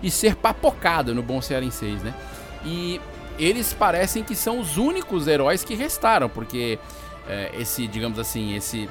de 0.00 0.10
ser 0.10 0.34
papocado 0.34 1.14
no 1.14 1.22
bom 1.22 1.42
cearenseis, 1.42 2.02
né? 2.02 2.14
E 2.64 2.98
eles 3.38 3.74
parecem 3.74 4.24
que 4.24 4.34
são 4.34 4.58
os 4.58 4.78
únicos 4.78 5.26
heróis 5.28 5.62
que 5.62 5.74
restaram, 5.74 6.26
porque 6.26 6.78
é, 7.28 7.50
esse, 7.58 7.86
digamos 7.86 8.18
assim, 8.18 8.56
esse 8.56 8.88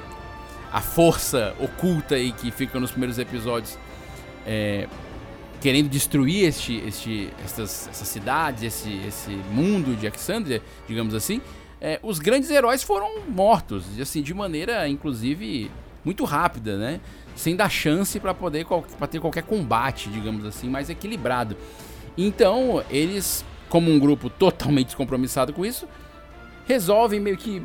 a 0.72 0.80
força 0.80 1.52
oculta 1.58 2.14
aí 2.14 2.30
que 2.30 2.52
fica 2.52 2.78
nos 2.78 2.92
primeiros 2.92 3.18
episódios 3.18 3.76
é, 4.46 4.86
querendo 5.60 5.88
destruir 5.88 6.46
este, 6.46 6.76
este, 6.86 7.28
estas, 7.44 7.88
essas 7.88 8.06
cidades, 8.06 8.62
esse, 8.62 9.02
esse 9.06 9.30
mundo 9.52 9.96
de 9.98 10.06
Alexandria, 10.06 10.62
digamos 10.86 11.12
assim, 11.12 11.40
é, 11.80 11.98
os 12.02 12.18
grandes 12.18 12.50
heróis 12.50 12.82
foram 12.82 13.20
mortos, 13.28 13.84
assim, 14.00 14.22
de 14.22 14.34
maneira, 14.34 14.86
inclusive, 14.88 15.70
muito 16.04 16.24
rápida, 16.24 16.76
né? 16.76 17.00
Sem 17.34 17.56
dar 17.56 17.70
chance 17.70 18.20
para 18.20 18.34
poder 18.34 18.66
pra 18.98 19.06
ter 19.06 19.20
qualquer 19.20 19.42
combate, 19.42 20.10
digamos 20.10 20.44
assim, 20.44 20.68
mais 20.68 20.90
equilibrado. 20.90 21.56
Então, 22.18 22.84
eles 22.90 23.44
como 23.70 23.90
um 23.90 23.98
grupo 23.98 24.28
totalmente 24.30 24.88
descompromissado 24.88 25.52
com 25.52 25.64
isso, 25.64 25.88
resolvem 26.66 27.20
meio 27.20 27.38
que 27.38 27.62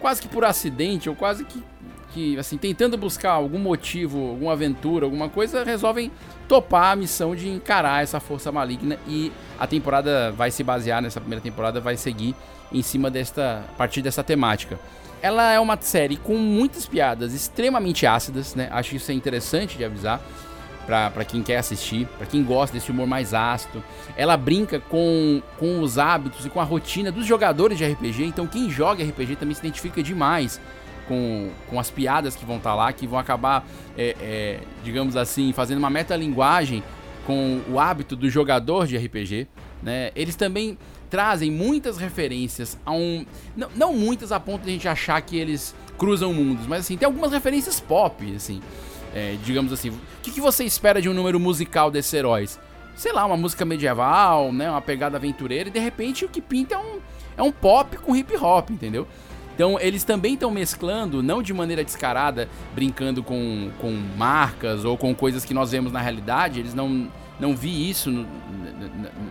quase 0.00 0.20
que 0.20 0.28
por 0.28 0.44
acidente 0.44 1.08
ou 1.08 1.14
quase 1.14 1.44
que, 1.44 1.62
que 2.12 2.38
assim 2.38 2.58
tentando 2.58 2.98
buscar 2.98 3.32
algum 3.32 3.58
motivo, 3.58 4.30
alguma 4.30 4.52
aventura, 4.52 5.06
alguma 5.06 5.28
coisa, 5.28 5.64
resolvem 5.64 6.10
topar 6.48 6.92
a 6.92 6.96
missão 6.96 7.36
de 7.36 7.48
encarar 7.48 8.02
essa 8.02 8.18
força 8.18 8.50
maligna 8.50 8.98
e 9.06 9.30
a 9.60 9.66
temporada 9.66 10.32
vai 10.32 10.50
se 10.50 10.64
basear 10.64 11.02
nessa 11.02 11.20
primeira 11.20 11.42
temporada 11.42 11.78
vai 11.78 11.96
seguir 11.96 12.34
em 12.72 12.82
cima 12.82 13.10
desta 13.10 13.64
a 13.68 13.72
partir 13.76 14.00
dessa 14.00 14.24
temática. 14.24 14.80
Ela 15.20 15.52
é 15.52 15.60
uma 15.60 15.76
série 15.80 16.16
com 16.16 16.36
muitas 16.36 16.86
piadas 16.86 17.34
extremamente 17.34 18.06
ácidas, 18.06 18.54
né? 18.54 18.68
Acho 18.70 18.96
isso 18.96 19.10
é 19.10 19.14
interessante 19.14 19.76
de 19.76 19.84
avisar 19.84 20.20
para 20.86 21.24
quem 21.24 21.42
quer 21.42 21.58
assistir, 21.58 22.06
para 22.16 22.26
quem 22.26 22.42
gosta 22.42 22.72
desse 22.72 22.90
humor 22.90 23.06
mais 23.06 23.34
ácido. 23.34 23.84
Ela 24.16 24.36
brinca 24.38 24.80
com, 24.80 25.42
com 25.58 25.80
os 25.80 25.98
hábitos 25.98 26.46
e 26.46 26.48
com 26.50 26.60
a 26.60 26.64
rotina 26.64 27.12
dos 27.12 27.26
jogadores 27.26 27.76
de 27.76 27.84
RPG, 27.84 28.24
então 28.24 28.46
quem 28.46 28.70
joga 28.70 29.04
RPG 29.04 29.36
também 29.36 29.54
se 29.54 29.60
identifica 29.60 30.02
demais 30.02 30.58
com, 31.08 31.50
com 31.68 31.80
as 31.80 31.90
piadas 31.90 32.36
que 32.36 32.44
vão 32.44 32.58
estar 32.58 32.70
tá 32.70 32.76
lá, 32.76 32.92
que 32.92 33.06
vão 33.06 33.18
acabar, 33.18 33.66
é, 33.96 34.14
é, 34.20 34.60
digamos 34.84 35.16
assim, 35.16 35.52
fazendo 35.52 35.78
uma 35.78 35.90
metalinguagem 35.90 36.84
com 37.26 37.60
o 37.68 37.80
hábito 37.80 38.14
do 38.14 38.30
jogador 38.30 38.86
de 38.86 38.96
RPG. 38.96 39.48
Né? 39.82 40.10
Eles 40.14 40.36
também 40.36 40.78
trazem 41.10 41.50
muitas 41.50 41.96
referências 41.98 42.78
a 42.84 42.92
um. 42.92 43.24
Não, 43.56 43.68
não 43.74 43.94
muitas 43.94 44.30
a 44.30 44.38
ponto 44.38 44.62
de 44.62 44.70
a 44.70 44.72
gente 44.72 44.88
achar 44.88 45.20
que 45.22 45.36
eles 45.36 45.74
cruzam 45.96 46.32
mundos, 46.32 46.66
mas 46.66 46.80
assim, 46.80 46.96
tem 46.96 47.06
algumas 47.06 47.32
referências 47.32 47.80
pop, 47.80 48.34
assim. 48.34 48.60
É, 49.14 49.36
digamos 49.42 49.72
assim, 49.72 49.88
o 49.88 49.98
que, 50.22 50.30
que, 50.30 50.40
você 50.40 50.64
espera 50.64 51.00
de 51.00 51.08
um 51.08 51.14
número 51.14 51.40
musical 51.40 51.90
desses 51.90 52.12
heróis? 52.12 52.60
Sei 52.94 53.10
lá, 53.10 53.24
uma 53.24 53.36
música 53.36 53.64
medieval, 53.64 54.52
né? 54.52 54.70
Uma 54.70 54.82
pegada 54.82 55.16
aventureira, 55.16 55.68
e 55.68 55.72
de 55.72 55.78
repente 55.78 56.24
o 56.24 56.28
que 56.28 56.42
pinta 56.42 56.74
é 56.74 56.78
um, 56.78 57.00
é 57.36 57.42
um 57.42 57.50
pop 57.50 57.96
com 57.96 58.14
hip 58.14 58.36
hop, 58.36 58.70
entendeu? 58.70 59.08
Então 59.58 59.76
eles 59.80 60.04
também 60.04 60.34
estão 60.34 60.52
mesclando, 60.52 61.20
não 61.20 61.42
de 61.42 61.52
maneira 61.52 61.82
descarada, 61.82 62.48
brincando 62.76 63.24
com, 63.24 63.72
com 63.80 63.90
marcas 64.16 64.84
ou 64.84 64.96
com 64.96 65.12
coisas 65.12 65.44
que 65.44 65.52
nós 65.52 65.72
vemos 65.72 65.90
na 65.90 66.00
realidade, 66.00 66.60
eles 66.60 66.74
não, 66.74 67.08
não 67.40 67.56
vi 67.56 67.90
isso 67.90 68.08
no, 68.08 68.24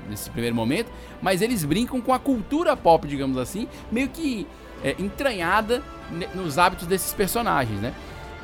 nesse 0.10 0.30
primeiro 0.30 0.54
momento, 0.54 0.92
mas 1.22 1.42
eles 1.42 1.64
brincam 1.64 2.02
com 2.02 2.14
a 2.14 2.20
cultura 2.20 2.76
pop, 2.76 3.08
digamos 3.08 3.38
assim, 3.38 3.70
meio 3.90 4.10
que 4.10 4.46
é, 4.84 4.98
entranhada 5.00 5.82
nos 6.36 6.58
hábitos 6.58 6.88
desses 6.88 7.14
personagens, 7.14 7.80
né? 7.80 7.94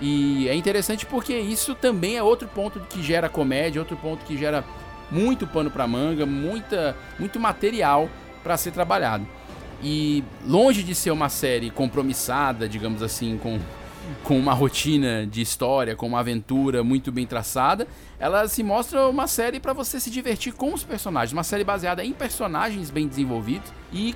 E 0.02 0.48
é 0.48 0.56
interessante 0.56 1.06
porque 1.06 1.38
isso 1.38 1.76
também 1.76 2.16
é 2.16 2.24
outro 2.24 2.48
ponto 2.48 2.80
que 2.80 3.04
gera 3.04 3.28
comédia, 3.28 3.82
outro 3.82 3.98
ponto 3.98 4.24
que 4.24 4.38
gera 4.38 4.64
muito 5.12 5.46
pano 5.46 5.70
para 5.70 5.86
manga, 5.86 6.26
muita, 6.26 6.96
muito 7.20 7.42
material 7.42 8.10
para 8.42 8.56
ser 8.56 8.72
trabalhado. 8.72 9.28
E 9.82 10.24
longe 10.46 10.84
de 10.84 10.96
ser 10.96 11.12
uma 11.12 11.30
série 11.30 11.70
compromissada, 11.70 12.68
digamos 12.68 13.02
assim, 13.02 13.38
com, 13.38 13.60
com 14.24 14.38
uma 14.38 14.54
rotina 14.54 15.26
de 15.26 15.42
história, 15.42 15.96
com 15.96 16.08
uma 16.08 16.20
aventura 16.20 16.84
muito 16.84 17.12
bem 17.12 17.26
traçada, 17.26 17.88
ela 18.20 18.48
se 18.48 18.64
mostra 18.64 19.08
uma 19.08 19.28
série 19.28 19.60
para 19.60 19.74
você 19.74 20.00
se 20.00 20.10
divertir 20.10 20.54
com 20.54 20.74
os 20.74 20.84
personagens, 20.84 21.34
uma 21.34 21.44
série 21.44 21.64
baseada 21.64 22.04
em 22.04 22.14
personagens 22.14 22.90
bem 22.90 23.08
desenvolvidos 23.08 23.72
e 23.92 24.16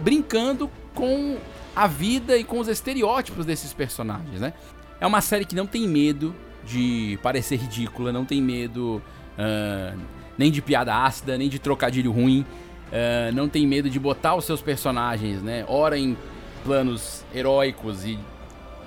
brincando 0.00 0.70
com 0.94 1.36
a 1.74 1.86
vida 1.86 2.36
e 2.36 2.44
com 2.44 2.58
os 2.58 2.68
estereótipos 2.68 3.46
desses 3.46 3.72
personagens, 3.72 4.40
né? 4.40 4.52
É 5.00 5.06
uma 5.06 5.20
série 5.20 5.44
que 5.44 5.54
não 5.54 5.66
tem 5.66 5.86
medo 5.86 6.34
de 6.64 7.18
parecer 7.22 7.56
ridícula, 7.56 8.12
não 8.12 8.24
tem 8.24 8.42
medo 8.42 9.00
uh, 9.38 9.98
nem 10.36 10.50
de 10.50 10.60
piada 10.60 10.94
ácida, 10.94 11.38
nem 11.38 11.48
de 11.48 11.58
trocadilho 11.58 12.12
ruim, 12.12 12.44
uh, 12.88 13.34
não 13.34 13.48
tem 13.48 13.66
medo 13.66 13.88
de 13.88 13.98
botar 13.98 14.34
os 14.34 14.44
seus 14.44 14.60
personagens, 14.60 15.42
né? 15.42 15.64
Ora 15.68 15.98
em 15.98 16.16
planos 16.64 17.24
heróicos 17.34 18.04
e 18.04 18.18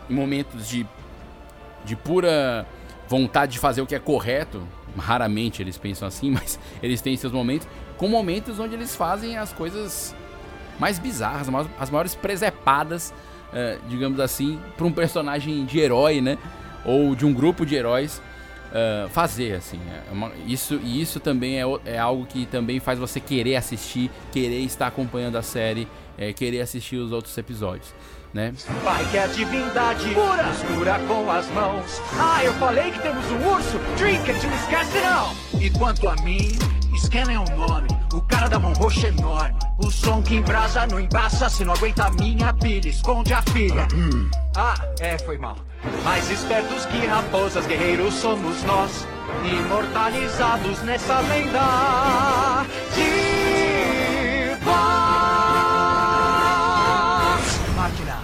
em 0.10 0.14
momentos 0.14 0.68
de, 0.68 0.86
de 1.86 1.96
pura 1.96 2.66
vontade 3.08 3.54
de 3.54 3.60
fazer 3.60 3.82
o 3.82 3.86
que 3.86 3.96
é 3.96 4.00
correto. 4.00 4.62
Raramente 4.98 5.62
eles 5.62 5.78
pensam 5.78 6.08
assim, 6.08 6.32
mas 6.32 6.60
eles 6.82 7.02
têm 7.02 7.16
seus 7.16 7.34
momentos. 7.34 7.68
Com 7.98 8.08
momentos 8.08 8.60
onde 8.60 8.74
eles 8.74 8.96
fazem 8.96 9.38
as 9.38 9.54
coisas 9.54 10.16
mais 10.80 10.98
bizarras, 10.98 11.48
as 11.80 11.90
maiores 11.90 12.16
presepadas, 12.16 13.14
uh, 13.54 13.80
digamos 13.88 14.20
assim, 14.20 14.60
para 14.76 14.86
um 14.86 14.92
personagem 14.92 15.66
de 15.66 15.80
herói, 15.80 16.22
né? 16.22 16.38
Ou 16.84 17.16
de 17.16 17.26
um 17.26 17.34
grupo 17.34 17.66
de 17.66 17.76
heróis. 17.76 18.22
Uh, 18.72 19.10
fazer, 19.10 19.56
assim. 19.56 19.80
É 20.10 20.12
uma, 20.14 20.32
isso, 20.48 20.80
e 20.82 21.02
isso 21.02 21.20
também 21.20 21.60
é, 21.60 21.66
é, 21.86 22.00
algo 22.00 22.26
que 22.26 22.46
também 22.46 22.80
faz 22.80 22.98
você 22.98 23.20
querer 23.20 23.58
assistir, 23.58 24.10
querer 24.32 24.62
estar 24.62 24.88
acompanhando 24.88 25.38
a 25.38 25.42
série, 25.42 25.88
é, 26.18 26.32
querer 26.32 26.62
assistir 26.62 26.96
os 26.96 27.12
outros 27.12 27.38
episódios. 27.38 27.94
Né? 28.34 28.54
Pai 28.82 29.06
que 29.12 29.18
é 29.18 29.28
divindade 29.28 30.14
pura, 30.14 30.50
escura 30.52 31.00
com 31.00 31.30
as 31.30 31.48
mãos. 31.50 32.02
Ah, 32.18 32.42
eu 32.46 32.54
falei 32.54 32.92
que 32.92 33.02
temos 33.02 33.26
um 33.30 33.46
urso. 33.46 33.78
Trinket, 33.98 34.42
não 34.42 34.56
esquece 34.56 35.00
não. 35.02 35.62
E 35.62 35.70
quanto 35.70 36.08
a 36.08 36.16
mim, 36.24 36.58
Scanner 36.98 37.36
é 37.36 37.40
o 37.40 37.58
nome. 37.58 38.01
Cara 38.42 38.50
da 38.50 38.60
mão 38.60 38.74
roxa 38.74 39.08
enorme. 39.10 39.56
O 39.78 39.92
som 39.92 40.20
que 40.24 40.34
embrasa 40.34 40.88
não 40.88 41.00
embaça. 41.00 41.48
Se 41.48 41.64
não 41.64 41.76
aguenta 41.76 42.06
a 42.06 42.10
minha 42.10 42.52
pilha, 42.52 42.90
esconde 42.90 43.32
a 43.36 43.42
filha. 43.44 43.88
Ah, 44.56 44.74
é, 45.00 45.16
foi 45.20 45.38
mal. 45.38 45.56
Mais 46.04 46.28
espertos 46.32 46.88
que 46.88 47.06
raposas, 47.06 47.68
guerreiros 47.68 48.16
somos 48.16 48.64
nós, 48.64 49.08
imortalizados 49.46 50.82
nessa 50.82 51.20
lenda 51.20 52.66
de 52.96 54.56
Vox 54.56 54.80
Máquina. 57.76 58.18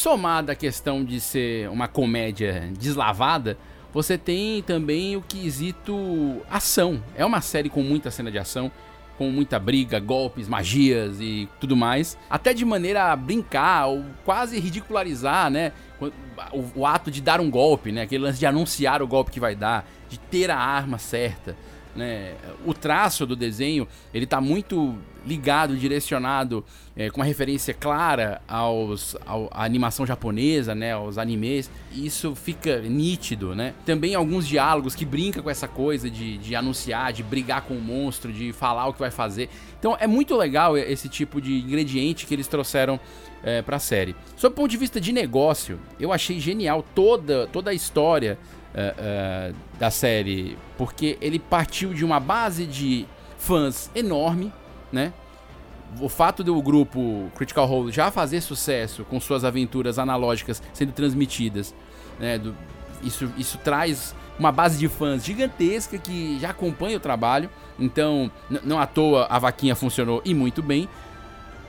Somada 0.00 0.50
a 0.50 0.56
questão 0.56 1.04
de 1.04 1.20
ser 1.20 1.70
uma 1.70 1.86
comédia 1.86 2.72
deslavada, 2.76 3.56
você 3.98 4.16
tem 4.16 4.62
também 4.62 5.16
o 5.16 5.22
quesito 5.22 6.40
ação. 6.48 7.02
É 7.16 7.26
uma 7.26 7.40
série 7.40 7.68
com 7.68 7.82
muita 7.82 8.12
cena 8.12 8.30
de 8.30 8.38
ação 8.38 8.70
com 9.16 9.28
muita 9.32 9.58
briga, 9.58 9.98
golpes, 9.98 10.46
magias 10.46 11.20
e 11.20 11.48
tudo 11.58 11.74
mais, 11.76 12.16
até 12.30 12.54
de 12.54 12.64
maneira 12.64 13.10
a 13.10 13.16
brincar 13.16 13.86
ou 13.86 14.04
quase 14.24 14.60
ridicularizar, 14.60 15.50
né? 15.50 15.72
O, 16.00 16.82
o, 16.82 16.86
ato 16.86 17.10
de 17.10 17.20
dar 17.20 17.40
um 17.40 17.50
golpe, 17.50 17.90
né? 17.90 18.02
Aquele 18.02 18.22
lance 18.22 18.38
de 18.38 18.46
anunciar 18.46 19.02
o 19.02 19.08
golpe 19.08 19.32
que 19.32 19.40
vai 19.40 19.56
dar, 19.56 19.84
de 20.08 20.20
ter 20.20 20.52
a 20.52 20.56
arma 20.56 20.98
certa. 20.98 21.56
Né? 21.98 22.34
O 22.64 22.72
traço 22.72 23.26
do 23.26 23.36
desenho 23.36 23.86
ele 24.14 24.24
está 24.24 24.40
muito 24.40 24.96
ligado, 25.26 25.76
direcionado, 25.76 26.64
é, 26.96 27.10
com 27.10 27.20
uma 27.20 27.26
referência 27.26 27.74
clara 27.74 28.40
aos, 28.48 29.14
ao, 29.26 29.50
à 29.52 29.64
animação 29.64 30.06
japonesa, 30.06 30.74
né? 30.74 30.92
aos 30.92 31.18
animes. 31.18 31.70
Isso 31.92 32.34
fica 32.34 32.80
nítido. 32.80 33.54
Né? 33.54 33.74
Também 33.84 34.14
alguns 34.14 34.46
diálogos 34.48 34.94
que 34.94 35.04
brincam 35.04 35.42
com 35.42 35.50
essa 35.50 35.68
coisa 35.68 36.08
de, 36.08 36.38
de 36.38 36.54
anunciar, 36.54 37.12
de 37.12 37.22
brigar 37.22 37.62
com 37.62 37.74
o 37.74 37.80
monstro, 37.80 38.32
de 38.32 38.52
falar 38.52 38.86
o 38.86 38.94
que 38.94 39.00
vai 39.00 39.10
fazer. 39.10 39.50
Então 39.78 39.96
é 40.00 40.06
muito 40.06 40.34
legal 40.36 40.78
esse 40.78 41.08
tipo 41.08 41.40
de 41.40 41.60
ingrediente 41.60 42.24
que 42.24 42.34
eles 42.34 42.48
trouxeram 42.48 42.98
é, 43.42 43.62
para 43.62 43.76
a 43.76 43.80
série. 43.80 44.14
Sob 44.36 44.52
o 44.52 44.56
ponto 44.56 44.70
de 44.70 44.76
vista 44.76 45.00
de 45.00 45.12
negócio, 45.12 45.78
eu 45.98 46.12
achei 46.12 46.40
genial 46.40 46.84
toda, 46.94 47.46
toda 47.48 47.70
a 47.70 47.74
história 47.74 48.38
uh, 48.74 49.52
uh, 49.52 49.56
da 49.78 49.90
série, 49.90 50.56
porque 50.76 51.18
ele 51.20 51.38
partiu 51.38 51.94
de 51.94 52.04
uma 52.04 52.20
base 52.20 52.66
de 52.66 53.06
fãs 53.38 53.90
enorme, 53.94 54.52
né? 54.92 55.12
O 56.00 56.08
fato 56.08 56.44
do 56.44 56.60
grupo 56.60 57.30
Critical 57.34 57.66
Role 57.66 57.90
já 57.90 58.10
fazer 58.10 58.42
sucesso 58.42 59.04
com 59.04 59.18
suas 59.18 59.42
aventuras 59.44 59.98
analógicas 59.98 60.62
sendo 60.74 60.92
transmitidas, 60.92 61.74
né? 62.18 62.38
Do, 62.38 62.54
isso, 63.02 63.32
isso 63.38 63.58
traz 63.58 64.14
uma 64.38 64.52
base 64.52 64.78
de 64.78 64.88
fãs 64.88 65.24
gigantesca 65.24 65.98
que 65.98 66.38
já 66.40 66.50
acompanha 66.50 66.96
o 66.96 67.00
trabalho. 67.00 67.48
Então, 67.78 68.30
não 68.64 68.78
à 68.78 68.86
toa 68.86 69.26
a 69.30 69.38
vaquinha 69.38 69.74
funcionou 69.74 70.20
e 70.24 70.34
muito 70.34 70.62
bem. 70.62 70.88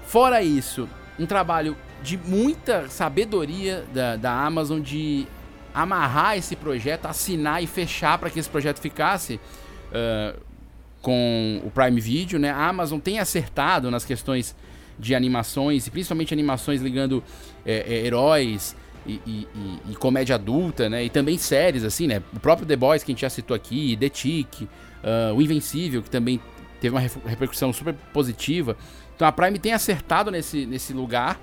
Fora 0.05 0.41
isso, 0.41 0.89
um 1.19 1.25
trabalho 1.25 1.75
de 2.01 2.17
muita 2.17 2.87
sabedoria 2.87 3.85
da, 3.93 4.15
da 4.15 4.31
Amazon 4.31 4.79
de 4.79 5.27
amarrar 5.73 6.37
esse 6.37 6.55
projeto, 6.55 7.05
assinar 7.05 7.61
e 7.61 7.67
fechar 7.67 8.17
para 8.17 8.29
que 8.29 8.39
esse 8.39 8.49
projeto 8.49 8.79
ficasse 8.79 9.39
uh, 9.91 10.39
com 11.01 11.61
o 11.63 11.69
Prime 11.69 11.99
Video, 11.99 12.39
né? 12.39 12.51
A 12.51 12.67
Amazon 12.67 12.99
tem 12.99 13.19
acertado 13.19 13.91
nas 13.91 14.05
questões 14.05 14.55
de 14.97 15.15
animações, 15.15 15.87
e 15.87 15.91
principalmente 15.91 16.33
animações 16.33 16.81
ligando 16.81 17.23
é, 17.65 17.85
é, 17.87 18.05
heróis 18.05 18.75
e, 19.05 19.13
e, 19.25 19.47
e, 19.55 19.91
e, 19.91 19.95
comédia 19.95 20.35
adulta, 20.35 20.89
né? 20.89 21.05
E 21.05 21.09
também 21.09 21.37
séries, 21.37 21.83
assim, 21.83 22.07
né? 22.07 22.21
O 22.33 22.39
próprio 22.39 22.67
The 22.67 22.75
Boys, 22.75 23.03
que 23.03 23.11
a 23.11 23.13
gente 23.13 23.21
já 23.21 23.29
citou 23.29 23.55
aqui, 23.55 23.95
The 23.97 24.09
Tick, 24.09 24.63
uh, 24.63 25.33
o 25.35 25.41
Invencível, 25.41 26.01
que 26.01 26.09
também 26.09 26.41
teve 26.81 26.95
uma 26.95 27.01
repercussão 27.01 27.71
super 27.71 27.93
positiva. 28.13 28.75
Então 29.19 29.27
a 29.27 29.33
Prime 29.33 29.59
tem 29.59 29.73
acertado 29.73 30.31
nesse, 30.31 30.65
nesse 30.65 30.93
lugar 30.93 31.37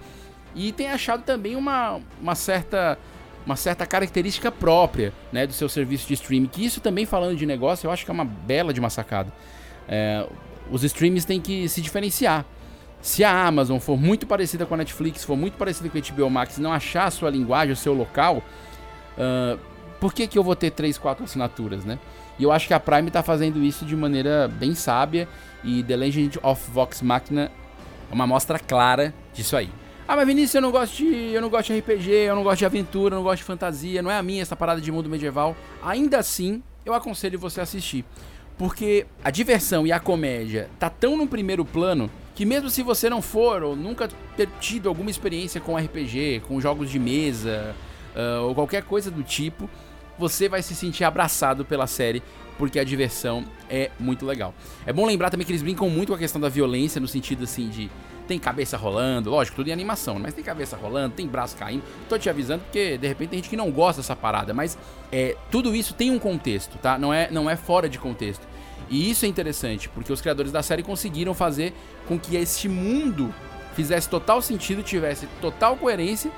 e 0.54 0.72
tem 0.72 0.88
achado 0.88 1.22
também 1.24 1.54
uma, 1.54 2.00
uma 2.18 2.34
certa 2.34 2.98
uma 3.44 3.54
certa 3.54 3.84
característica 3.84 4.50
própria 4.50 5.12
né, 5.30 5.46
do 5.46 5.52
seu 5.52 5.68
serviço 5.68 6.08
de 6.08 6.14
streaming. 6.14 6.46
Que 6.46 6.64
isso 6.64 6.80
também 6.80 7.04
falando 7.04 7.36
de 7.36 7.44
negócio, 7.44 7.86
eu 7.86 7.90
acho 7.90 8.02
que 8.02 8.10
é 8.10 8.14
uma 8.14 8.24
bela 8.24 8.72
de 8.72 8.80
uma 8.80 8.88
sacada. 8.88 9.30
É, 9.86 10.26
os 10.70 10.84
streams 10.84 11.26
têm 11.26 11.38
que 11.38 11.68
se 11.68 11.82
diferenciar. 11.82 12.46
Se 13.02 13.22
a 13.22 13.46
Amazon 13.46 13.78
for 13.78 13.98
muito 13.98 14.26
parecida 14.26 14.64
com 14.64 14.72
a 14.72 14.78
Netflix, 14.78 15.22
for 15.22 15.36
muito 15.36 15.58
parecida 15.58 15.90
com 15.90 15.98
a 15.98 16.00
HBO 16.00 16.30
Max, 16.30 16.56
não 16.56 16.72
achar 16.72 17.04
a 17.04 17.10
sua 17.10 17.28
linguagem, 17.28 17.74
o 17.74 17.76
seu 17.76 17.92
local, 17.92 18.38
uh, 19.18 19.60
por 20.00 20.14
que, 20.14 20.26
que 20.26 20.38
eu 20.38 20.42
vou 20.42 20.56
ter 20.56 20.70
três, 20.70 20.96
quatro 20.96 21.24
assinaturas, 21.24 21.84
né? 21.84 21.98
E 22.38 22.42
eu 22.42 22.50
acho 22.50 22.66
que 22.66 22.74
a 22.74 22.80
Prime 22.80 23.08
está 23.08 23.22
fazendo 23.22 23.62
isso 23.62 23.84
de 23.84 23.94
maneira 23.94 24.48
bem 24.48 24.74
sábia 24.74 25.28
e 25.62 25.82
The 25.82 25.94
Legend 25.94 26.38
of 26.42 26.70
Vox 26.70 27.02
Machina 27.02 27.52
é 28.11 28.14
uma 28.14 28.27
mostra 28.27 28.59
clara 28.59 29.14
disso 29.33 29.57
aí. 29.57 29.71
Ah, 30.09 30.14
mas 30.14 30.27
Vinícius, 30.27 30.55
eu 30.55 30.62
não 30.62 30.71
gosto 30.71 30.97
de, 30.97 31.33
eu 31.33 31.40
não 31.40 31.49
gosto 31.49 31.73
de 31.73 31.81
RPG, 31.81 32.11
eu 32.11 32.37
não 32.37 32.45
gosto 32.45 32.59
de 32.59 32.66
aventura, 32.66 33.14
eu 33.14 33.16
não 33.16 33.25
gosto 33.25 33.38
de 33.38 33.45
fantasia, 33.45 34.01
não 34.03 34.11
é 34.11 34.16
a 34.16 34.23
minha 34.23 34.40
essa 34.40 34.55
parada 34.55 34.81
de 34.81 34.92
mundo 34.92 35.09
medieval. 35.09 35.57
Ainda 35.83 36.19
assim, 36.19 36.62
eu 36.85 36.95
aconselho 36.95 37.38
você 37.38 37.59
a 37.59 37.64
assistir, 37.64 38.05
porque 38.57 39.07
a 39.25 39.31
diversão 39.31 39.85
e 39.85 39.90
a 39.90 39.99
comédia 39.99 40.71
tá 40.79 40.88
tão 40.88 41.16
no 41.16 41.27
primeiro 41.27 41.64
plano 41.64 42.09
que 42.37 42.45
mesmo 42.45 42.71
se 42.71 42.83
você 42.83 43.11
não 43.11 43.21
for 43.21 43.62
ou 43.62 43.75
nunca 43.75 44.09
ter 44.37 44.49
tido 44.61 44.88
alguma 44.88 45.11
experiência 45.11 45.61
com 45.61 45.77
RPG, 45.77 46.42
com 46.47 46.61
jogos 46.61 46.90
de 46.90 46.99
mesa 46.99 47.75
uh, 48.14 48.45
ou 48.45 48.55
qualquer 48.55 48.85
coisa 48.85 49.11
do 49.11 49.23
tipo, 49.23 49.69
você 50.18 50.48
vai 50.48 50.62
se 50.62 50.74
sentir 50.74 51.05
abraçado 51.05 51.64
pela 51.64 51.87
série 51.87 52.22
porque 52.59 52.79
a 52.79 52.85
diversão 52.85 53.44
é 53.68 53.90
muito 53.98 54.24
legal. 54.24 54.55
É 54.87 54.92
bom 54.92 55.07
lembrar 55.07 55.31
também 55.31 55.44
que 55.46 55.52
eles 55.52 55.62
brincam 55.62 55.90
muito 55.90 56.09
com 56.09 56.14
a 56.14 56.18
questão 56.18 56.40
da 56.40 56.48
violência 56.48 57.00
no 57.00 57.09
sentido 57.09 57.44
assim 57.44 57.68
de 57.68 57.90
tem 58.26 58.38
cabeça 58.38 58.76
rolando, 58.76 59.31
lógico, 59.31 59.57
tudo 59.57 59.68
em 59.68 59.72
animação, 59.72 60.18
mas 60.18 60.35
tem 60.35 60.42
cabeça 60.42 60.76
rolando, 60.76 61.14
tem 61.14 61.26
braço 61.26 61.57
caindo. 61.57 61.85
Tô 62.09 62.18
te 62.18 62.29
avisando 62.29 62.64
porque 62.64 62.98
de 62.98 63.07
repente 63.07 63.31
tem 63.31 63.38
gente 63.38 63.48
que 63.48 63.57
não 63.57 63.70
gosta 63.70 64.02
dessa 64.02 64.16
parada, 64.16 64.52
mas 64.52 64.76
é, 65.12 65.37
tudo 65.50 65.74
isso 65.74 65.94
tem 65.94 66.11
um 66.11 66.18
contexto, 66.18 66.76
tá? 66.79 66.98
Não 66.98 67.14
é, 67.14 67.31
não 67.31 67.48
é 67.48 67.57
fora 67.57 67.88
de 67.88 67.98
contexto. 67.98 68.46
E 68.90 69.11
isso 69.11 69.24
é 69.24 69.29
interessante, 69.29 69.88
porque 69.88 70.12
os 70.12 70.20
criadores 70.20 70.52
da 70.52 70.62
série 70.62 70.83
conseguiram 70.83 71.35
fazer 71.35 71.72
com 72.07 72.18
que 72.18 72.37
este 72.37 72.68
mundo 72.68 73.35
fizesse 73.74 74.09
total 74.09 74.40
sentido, 74.40 74.83
tivesse 74.83 75.26
total 75.40 75.76
coerência, 75.76 76.31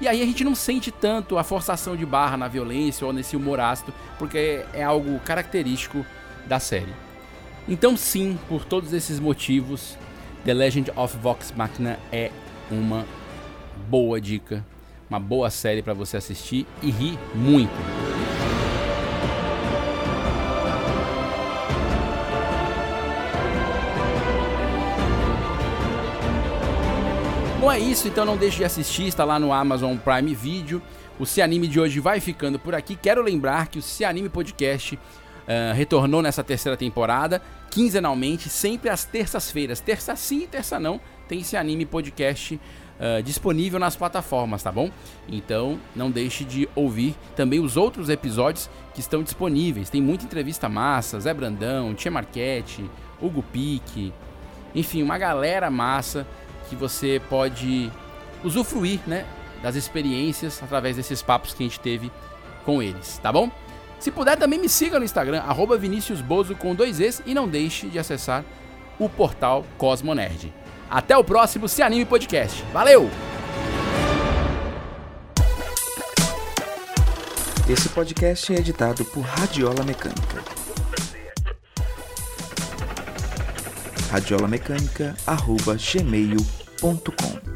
e 0.00 0.08
aí 0.08 0.22
a 0.22 0.24
gente 0.24 0.42
não 0.42 0.54
sente 0.54 0.90
tanto 0.90 1.36
a 1.36 1.44
forçação 1.44 1.96
de 1.96 2.06
barra 2.06 2.36
na 2.36 2.48
violência 2.48 3.06
ou 3.06 3.12
nesse 3.12 3.36
humor 3.36 3.60
ácido, 3.60 3.92
porque 4.18 4.64
é 4.72 4.82
algo 4.82 5.18
característico 5.20 6.04
da 6.46 6.58
série. 6.58 6.92
Então, 7.68 7.96
sim, 7.96 8.38
por 8.48 8.64
todos 8.64 8.92
esses 8.92 9.20
motivos, 9.20 9.96
The 10.44 10.54
Legend 10.54 10.92
of 10.96 11.16
Vox 11.18 11.52
Machina 11.54 11.98
é 12.10 12.30
uma 12.70 13.04
boa 13.88 14.20
dica, 14.20 14.64
uma 15.08 15.20
boa 15.20 15.50
série 15.50 15.82
para 15.82 15.92
você 15.92 16.16
assistir 16.16 16.66
e 16.82 16.90
rir 16.90 17.18
muito. 17.34 17.99
Bom, 27.60 27.70
é 27.70 27.78
isso, 27.78 28.08
então 28.08 28.24
não 28.24 28.38
deixe 28.38 28.56
de 28.56 28.64
assistir, 28.64 29.06
está 29.06 29.22
lá 29.22 29.38
no 29.38 29.52
Amazon 29.52 29.94
Prime 29.98 30.34
Video. 30.34 30.80
O 31.18 31.26
Se 31.26 31.42
Anime 31.42 31.68
de 31.68 31.78
hoje 31.78 32.00
vai 32.00 32.18
ficando 32.18 32.58
por 32.58 32.74
aqui. 32.74 32.96
Quero 32.96 33.22
lembrar 33.22 33.68
que 33.68 33.78
o 33.78 33.82
Se 33.82 34.02
Anime 34.02 34.30
Podcast 34.30 34.94
uh, 34.94 35.74
retornou 35.74 36.22
nessa 36.22 36.42
terceira 36.42 36.74
temporada, 36.74 37.42
quinzenalmente, 37.70 38.48
sempre 38.48 38.88
às 38.88 39.04
terças-feiras. 39.04 39.78
Terça 39.78 40.16
sim, 40.16 40.46
terça 40.46 40.80
não, 40.80 40.98
tem 41.28 41.42
Se 41.42 41.54
Anime 41.54 41.84
Podcast 41.84 42.54
uh, 42.54 43.22
disponível 43.22 43.78
nas 43.78 43.94
plataformas, 43.94 44.62
tá 44.62 44.72
bom? 44.72 44.90
Então 45.28 45.78
não 45.94 46.10
deixe 46.10 46.44
de 46.44 46.66
ouvir 46.74 47.14
também 47.36 47.60
os 47.60 47.76
outros 47.76 48.08
episódios 48.08 48.70
que 48.94 49.00
estão 49.00 49.22
disponíveis. 49.22 49.90
Tem 49.90 50.00
muita 50.00 50.24
entrevista 50.24 50.66
massa, 50.66 51.20
Zé 51.20 51.34
Brandão, 51.34 51.92
Tia 51.94 52.10
Marquete, 52.10 52.90
Hugo 53.20 53.42
Pique, 53.42 54.14
enfim, 54.74 55.02
uma 55.02 55.18
galera 55.18 55.70
massa 55.70 56.26
que 56.70 56.76
você 56.76 57.20
pode 57.28 57.90
usufruir, 58.44 59.00
né, 59.06 59.26
das 59.60 59.74
experiências 59.74 60.62
através 60.62 60.96
desses 60.96 61.20
papos 61.20 61.52
que 61.52 61.64
a 61.64 61.66
gente 61.66 61.80
teve 61.80 62.10
com 62.64 62.80
eles, 62.80 63.18
tá 63.18 63.32
bom? 63.32 63.50
Se 63.98 64.10
puder, 64.10 64.38
também 64.38 64.58
me 64.58 64.68
siga 64.68 64.98
no 64.98 65.04
Instagram, 65.04 65.40
arroba 65.40 65.76
Vinícius 65.76 66.22
Bozo 66.22 66.54
com 66.54 66.74
dois 66.74 67.00
Es 67.00 67.20
e 67.26 67.34
não 67.34 67.48
deixe 67.48 67.88
de 67.88 67.98
acessar 67.98 68.44
o 68.98 69.08
portal 69.08 69.66
Cosmonerd. 69.76 70.54
Até 70.88 71.16
o 71.16 71.24
próximo 71.24 71.68
Se 71.68 71.82
Anime 71.82 72.04
Podcast. 72.04 72.62
Valeu! 72.72 73.10
Esse 77.68 77.88
podcast 77.90 78.54
é 78.54 78.58
editado 78.58 79.04
por 79.04 79.20
Radiola 79.20 79.84
Mecânica. 79.84 80.42
radiolamecânica.gmail.com 86.82 87.49